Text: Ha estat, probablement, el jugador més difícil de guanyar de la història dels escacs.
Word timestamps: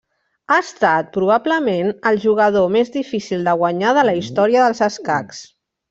Ha 0.53 0.55
estat, 0.61 1.11
probablement, 1.17 1.91
el 2.13 2.19
jugador 2.25 2.73
més 2.79 2.91
difícil 2.97 3.47
de 3.51 3.55
guanyar 3.63 3.93
de 4.01 4.09
la 4.11 4.19
història 4.25 4.69
dels 4.69 4.87
escacs. 4.93 5.49